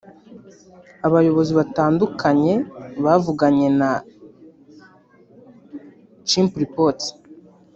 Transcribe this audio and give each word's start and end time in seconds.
Abayobozi 1.07 1.51
batandukanye 1.59 2.53
bavuganye 3.05 3.67
na 3.79 3.91
Chimpreports 6.27 7.05